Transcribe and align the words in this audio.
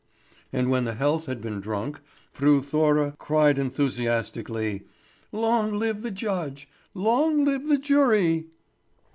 And 0.51 0.71
when 0.71 0.85
the 0.85 0.95
health 0.95 1.27
had 1.27 1.41
been 1.43 1.61
drunk, 1.61 1.99
Fru 2.31 2.59
Thora 2.63 3.13
cried 3.19 3.59
enthusiastically: 3.59 4.81
"Long 5.31 5.77
live 5.77 6.01
the 6.01 6.09
judge! 6.09 6.67
Long 6.95 7.45
live 7.45 7.67
the 7.67 7.77
jury!" 7.77 8.47